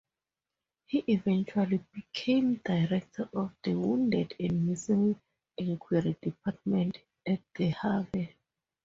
[0.87, 5.21] He eventually became Director of the Wounded and Missing
[5.57, 8.29] Inquiry Department at Le Havre.